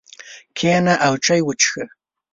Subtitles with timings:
[0.57, 1.83] کښېنه او چای وڅښه.